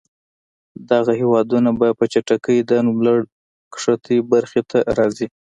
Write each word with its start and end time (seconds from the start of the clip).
دغه 0.91 1.11
هېوادونه 1.21 1.69
به 1.79 1.87
په 1.99 2.05
چټکۍ 2.13 2.57
د 2.69 2.71
نوملړ 2.85 3.17
ښکتنۍ 3.81 4.19
برخې 4.31 4.61
ته 4.69 4.79
راځي. 4.97 5.27